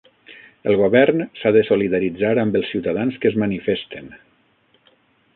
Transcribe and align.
El 0.69 0.75
govern 0.77 1.19
s'ha 1.41 1.51
de 1.57 1.61
solidaritzar 1.67 2.31
amb 2.43 2.57
els 2.59 2.71
ciutadans 2.75 3.19
que 3.25 3.29
es 3.33 3.37
manifesten. 3.43 4.09